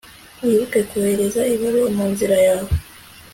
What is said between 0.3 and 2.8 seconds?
wibuke kohereza ibaruwa munzira yawe